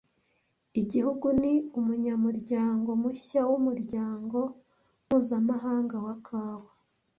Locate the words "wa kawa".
6.05-6.69